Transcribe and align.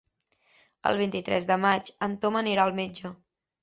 El 0.93 0.97
vint-i-tres 1.03 1.51
de 1.53 1.59
maig 1.69 1.95
en 2.09 2.19
Tom 2.27 2.43
anirà 2.45 2.69
al 2.69 2.79
metge. 2.85 3.19